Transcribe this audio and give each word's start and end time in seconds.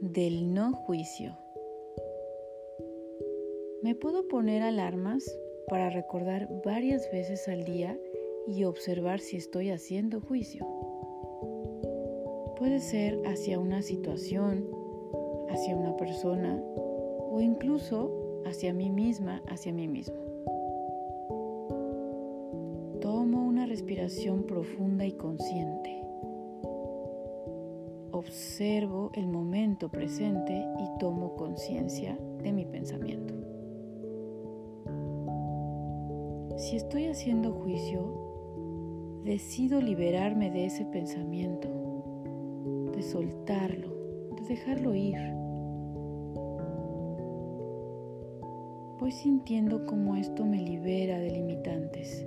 del 0.00 0.52
no 0.52 0.72
juicio. 0.72 1.38
Me 3.84 3.94
puedo 3.94 4.26
poner 4.26 4.62
alarmas 4.62 5.24
para 5.68 5.88
recordar 5.88 6.48
varias 6.64 7.08
veces 7.12 7.46
al 7.46 7.64
día 7.64 7.96
y 8.48 8.64
observar 8.64 9.20
si 9.20 9.36
estoy 9.36 9.70
haciendo 9.70 10.20
juicio. 10.20 10.66
Puede 12.58 12.80
ser 12.80 13.16
hacia 13.26 13.60
una 13.60 13.82
situación, 13.82 14.68
hacia 15.48 15.76
una 15.76 15.96
persona 15.96 16.60
o 17.30 17.38
incluso 17.40 18.42
hacia 18.46 18.74
mí 18.74 18.90
misma, 18.90 19.44
hacia 19.46 19.72
mí 19.72 19.86
mismo. 19.86 20.16
Tomo 23.00 23.46
una 23.46 23.64
respiración 23.66 24.42
profunda 24.42 25.06
y 25.06 25.12
consciente. 25.12 26.05
Observo 28.16 29.10
el 29.12 29.28
momento 29.28 29.90
presente 29.90 30.54
y 30.54 30.98
tomo 30.98 31.36
conciencia 31.36 32.18
de 32.42 32.50
mi 32.50 32.64
pensamiento. 32.64 33.34
Si 36.56 36.76
estoy 36.76 37.08
haciendo 37.08 37.52
juicio, 37.52 39.20
decido 39.22 39.82
liberarme 39.82 40.50
de 40.50 40.64
ese 40.64 40.86
pensamiento, 40.86 41.68
de 42.94 43.02
soltarlo, 43.02 43.90
de 44.36 44.48
dejarlo 44.48 44.94
ir. 44.94 45.18
Voy 48.98 49.12
sintiendo 49.12 49.84
cómo 49.84 50.16
esto 50.16 50.46
me 50.46 50.62
libera 50.62 51.18
de 51.18 51.32
limitantes, 51.32 52.26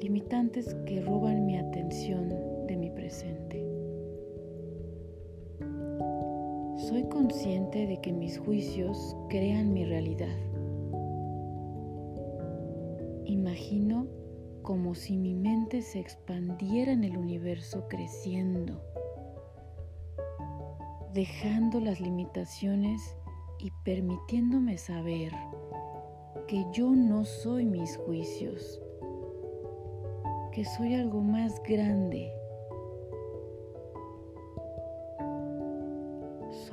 limitantes 0.00 0.74
que 0.86 1.02
roban 1.02 1.44
mi 1.44 1.58
atención 1.58 2.53
Soy 6.94 7.08
consciente 7.08 7.88
de 7.88 8.00
que 8.00 8.12
mis 8.12 8.38
juicios 8.38 9.16
crean 9.28 9.72
mi 9.72 9.84
realidad. 9.84 10.36
Imagino 13.24 14.06
como 14.62 14.94
si 14.94 15.16
mi 15.16 15.34
mente 15.34 15.82
se 15.82 15.98
expandiera 15.98 16.92
en 16.92 17.02
el 17.02 17.16
universo 17.16 17.88
creciendo, 17.88 18.80
dejando 21.12 21.80
las 21.80 22.00
limitaciones 22.00 23.16
y 23.58 23.72
permitiéndome 23.84 24.78
saber 24.78 25.32
que 26.46 26.64
yo 26.72 26.90
no 26.90 27.24
soy 27.24 27.66
mis 27.66 27.96
juicios, 27.96 28.80
que 30.52 30.64
soy 30.64 30.94
algo 30.94 31.20
más 31.20 31.60
grande 31.64 32.30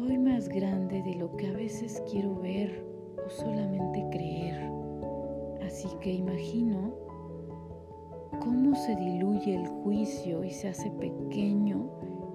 Soy 0.02 0.18
más 0.18 0.50
grande 0.50 1.04
de 1.04 1.14
lo 1.14 1.38
que 1.38 1.46
a 1.46 1.54
veces 1.54 2.02
quiero 2.10 2.34
ver 2.34 2.84
o 3.24 3.30
solamente 3.30 4.04
creer. 4.10 4.72
Así 5.64 5.88
que 6.00 6.12
imagino 6.12 6.92
cómo 8.40 8.76
se 8.76 8.96
diluye 8.96 9.54
el 9.54 9.68
juicio 9.68 10.44
y 10.44 10.50
se 10.50 10.70
hace 10.70 10.90
pequeño 10.90 11.88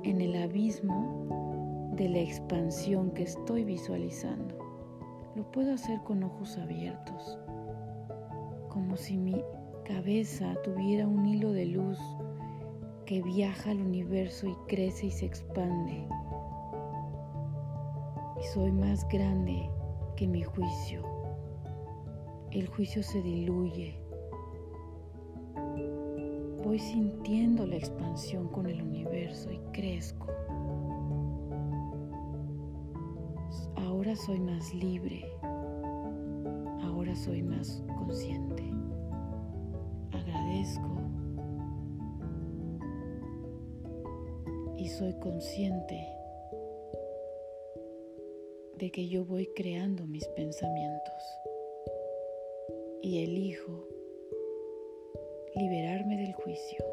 en 0.05 0.21
el 0.21 0.41
abismo 0.45 1.91
de 1.97 2.09
la 2.09 2.21
expansión 2.21 3.11
que 3.11 3.25
estoy 3.25 3.65
visualizando. 3.65 4.57
Lo 5.35 5.51
puedo 5.51 5.75
hacer 5.75 6.01
con 6.05 6.23
ojos 6.23 6.57
abiertos, 6.59 7.37
como 8.69 8.97
si 8.97 9.19
mi 9.19 9.43
cabeza 9.85 10.55
tuviera 10.63 11.09
un 11.09 11.27
hilo 11.27 11.51
de 11.51 11.67
luz 11.67 11.99
que 13.07 13.23
viaja 13.23 13.71
al 13.71 13.81
universo 13.81 14.47
y 14.47 14.55
crece 14.69 15.07
y 15.07 15.11
se 15.11 15.27
expande 15.27 16.07
y 18.41 18.45
soy 18.45 18.73
más 18.73 19.07
grande 19.09 19.71
que 20.17 20.27
mi 20.27 20.43
juicio. 20.43 21.03
El 22.51 22.67
juicio 22.69 23.03
se 23.03 23.23
diluye. 23.23 23.99
Voy 26.63 26.79
sintiendo 26.79 27.67
la 27.67 27.77
expansión 27.77 28.49
con 28.49 28.67
el 28.67 28.83
universo 28.83 29.51
y 29.51 29.59
crezco. 29.73 30.27
Ahora 33.77 34.17
soy 34.17 34.41
más 34.41 34.75
libre. 34.75 35.31
Ahora 36.83 37.15
soy 37.15 37.43
más 37.43 37.83
consciente. 37.99 38.73
Agradezco. 40.13 40.91
Y 44.77 44.89
soy 44.89 45.15
consciente 45.21 46.16
de 48.79 48.91
que 48.91 49.09
yo 49.09 49.25
voy 49.25 49.49
creando 49.57 50.07
mis 50.07 50.27
pensamientos 50.29 51.23
y 53.03 53.25
elijo 53.25 53.89
liberarme 55.55 56.17
del 56.19 56.33
juicio. 56.35 56.85